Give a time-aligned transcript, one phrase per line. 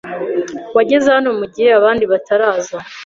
[0.75, 2.77] Wageze hano mugihe abandi bataraza.